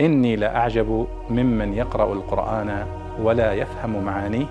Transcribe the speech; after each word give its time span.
إني 0.00 0.36
لأعجب 0.36 1.06
ممن 1.30 1.74
يقرأ 1.74 2.12
القرآن 2.12 2.86
ولا 3.22 3.52
يفهم 3.52 4.04
معانيه 4.04 4.46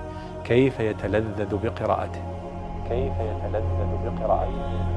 كيف 0.45 0.79
يتلذذ 0.79 1.55
بقراءته. 1.55 2.21
كيف 2.89 3.13
يتلذذ 3.19 3.91
بقراءته. 4.05 4.87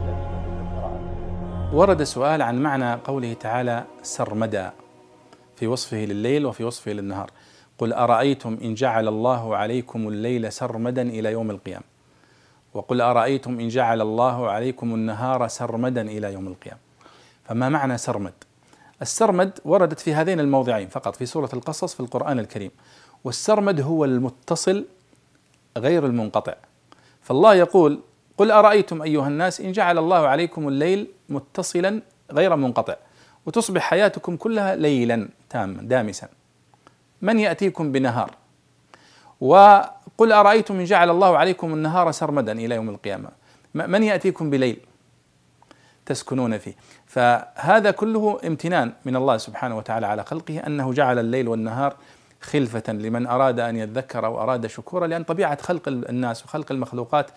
ورد 1.72 2.02
سؤال 2.02 2.42
عن 2.42 2.62
معنى 2.62 2.94
قوله 2.94 3.32
تعالى 3.32 3.84
سرمدا 4.02 4.72
في 5.56 5.66
وصفه 5.66 5.96
لليل 5.96 6.46
وفي 6.46 6.64
وصفه 6.64 6.92
للنهار. 6.92 7.30
قل 7.78 7.92
أرأيتم 7.92 8.58
إن 8.62 8.74
جعل 8.74 9.08
الله 9.08 9.56
عليكم 9.56 10.08
الليل 10.08 10.52
سرمدا 10.52 11.02
إلى 11.02 11.32
يوم 11.32 11.50
القيامة؟ 11.50 11.84
وقل 12.74 13.00
أرأيتم 13.00 13.60
إن 13.60 13.68
جعل 13.68 14.00
الله 14.00 14.50
عليكم 14.50 14.94
النهار 14.94 15.48
سرمدا 15.48 16.02
إلى 16.02 16.32
يوم 16.32 16.46
القيامة؟ 16.46 16.80
فما 17.44 17.68
معنى 17.68 17.98
سرمد؟ 17.98 18.32
السرمد 19.02 19.58
وردت 19.64 20.00
في 20.00 20.14
هذين 20.14 20.40
الموضعين 20.40 20.88
فقط 20.88 21.16
في 21.16 21.26
سورة 21.26 21.50
القصص 21.52 21.94
في 21.94 22.00
القرآن 22.00 22.38
الكريم. 22.38 22.70
والسرمد 23.24 23.80
هو 23.80 24.04
المتصل 24.04 24.84
غير 25.78 26.06
المنقطع. 26.06 26.54
فالله 27.22 27.54
يقول 27.54 28.00
قل 28.36 28.50
أرأيتم 28.50 29.02
أيها 29.02 29.28
الناس 29.28 29.60
إن 29.60 29.72
جعل 29.72 29.98
الله 29.98 30.26
عليكم 30.28 30.68
الليل 30.68 31.06
متصلا 31.28 32.02
غير 32.32 32.56
منقطع 32.56 32.96
وتصبح 33.46 33.82
حياتكم 33.82 34.36
كلها 34.36 34.76
ليلا 34.76 35.28
تاما 35.50 35.82
دامسا. 35.82 36.28
من 37.22 37.38
يأتيكم 37.38 37.92
بنهار؟ 37.92 38.30
وقل 39.40 40.32
أرأيتم 40.32 40.78
إن 40.78 40.84
جعل 40.84 41.10
الله 41.10 41.38
عليكم 41.38 41.74
النهار 41.74 42.10
سرمدا 42.10 42.52
إلى 42.52 42.74
يوم 42.74 42.88
القيامة. 42.88 43.28
من 43.74 44.02
يأتيكم 44.02 44.50
بليل؟ 44.50 44.80
تسكنون 46.10 46.58
فيه. 46.58 46.74
فهذا 47.06 47.90
كله 47.90 48.40
امتنان 48.46 48.92
من 49.04 49.16
الله 49.16 49.36
سبحانه 49.36 49.76
وتعالى 49.76 50.06
على 50.06 50.24
خلقه 50.24 50.58
أنه 50.66 50.92
جعل 50.92 51.18
الليل 51.18 51.48
والنهار 51.48 51.96
خلفة 52.40 52.92
لمن 52.92 53.26
أراد 53.26 53.60
أن 53.60 53.76
يذكر 53.76 54.26
أو 54.26 54.42
أراد 54.42 54.66
شكورا 54.66 55.06
لأن 55.06 55.24
طبيعة 55.24 55.62
خلق 55.62 55.88
الناس 55.88 56.44
وخلق 56.44 56.72
المخلوقات 56.72 57.30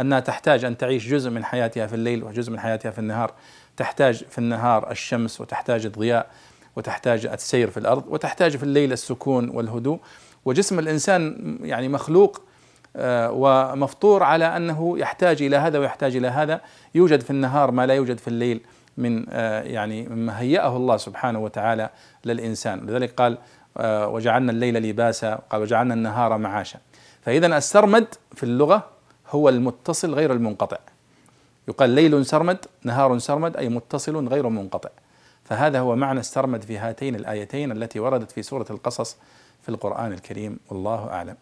أنها 0.00 0.20
تحتاج 0.20 0.64
أن 0.64 0.76
تعيش 0.76 1.08
جزء 1.08 1.30
من 1.30 1.44
حياتها 1.44 1.86
في 1.86 1.94
الليل 1.94 2.24
وجزء 2.24 2.52
من 2.52 2.60
حياتها 2.60 2.90
في 2.90 2.98
النهار. 2.98 3.32
تحتاج 3.76 4.24
في 4.24 4.38
النهار 4.38 4.90
الشمس 4.90 5.40
وتحتاج 5.40 5.86
الضياء 5.86 6.30
وتحتاج 6.76 7.26
السير 7.26 7.70
في 7.70 7.76
الأرض 7.76 8.04
وتحتاج 8.08 8.56
في 8.56 8.62
الليل 8.62 8.92
السكون 8.92 9.48
والهدوء. 9.48 9.98
وجسم 10.44 10.78
الإنسان 10.78 11.58
يعني 11.62 11.88
مخلوق 11.88 12.42
ومفطور 13.30 14.22
على 14.22 14.56
أنه 14.56 14.98
يحتاج 14.98 15.42
إلى 15.42 15.56
هذا 15.56 15.78
ويحتاج 15.78 16.16
إلى 16.16 16.28
هذا. 16.28 16.60
يوجد 16.94 17.20
في 17.20 17.30
النهار 17.30 17.70
ما 17.70 17.86
لا 17.86 17.94
يوجد 17.94 18.18
في 18.18 18.28
الليل 18.28 18.60
من 18.98 19.26
آه، 19.30 19.62
يعني 19.62 20.08
مما 20.08 20.40
هيأه 20.40 20.76
الله 20.76 20.96
سبحانه 20.96 21.38
وتعالى 21.38 21.90
للإنسان. 22.24 22.86
لذلك 22.86 23.14
قال 23.14 23.38
آه، 23.76 24.08
وجعلنا 24.08 24.52
الليل 24.52 24.74
لباسا 24.74 25.34
قال 25.50 25.62
وجعلنا 25.62 25.94
النهار 25.94 26.38
معاشا. 26.38 26.78
فإذا 27.22 27.46
السرمد 27.46 28.06
في 28.34 28.42
اللغة 28.42 28.86
هو 29.30 29.48
المتصل 29.48 30.14
غير 30.14 30.32
المنقطع. 30.32 30.78
يقال 31.68 31.90
ليل 31.90 32.26
سرمد 32.26 32.58
نهار 32.82 33.18
سرمد 33.18 33.56
أي 33.56 33.68
متصل 33.68 34.28
غير 34.28 34.48
منقطع. 34.48 34.90
فهذا 35.44 35.80
هو 35.80 35.96
معنى 35.96 36.20
السرمد 36.20 36.62
في 36.62 36.78
هاتين 36.78 37.14
الآيتين 37.14 37.72
التي 37.72 38.00
وردت 38.00 38.30
في 38.30 38.42
سورة 38.42 38.66
القصص 38.70 39.16
في 39.62 39.68
القرآن 39.68 40.12
الكريم. 40.12 40.58
والله 40.70 41.08
أعلم. 41.08 41.36